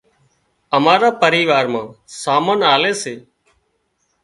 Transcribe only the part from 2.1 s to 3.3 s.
سامان لاوي سي